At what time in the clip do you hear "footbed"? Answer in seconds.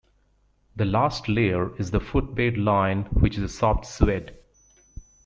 1.99-2.57